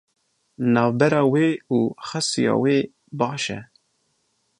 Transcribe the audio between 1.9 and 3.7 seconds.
xesûya wê baş e.